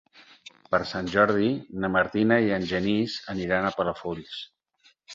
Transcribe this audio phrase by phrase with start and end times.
[0.71, 1.51] Per Sant Jordi
[1.85, 4.45] na Martina i en Genís aniran a Palafolls.